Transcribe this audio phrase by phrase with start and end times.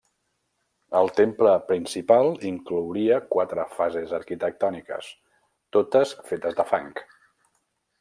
[0.99, 5.15] El temple principal inclouria quatre fases arquitectòniques,
[5.79, 6.95] totes fetes de fang.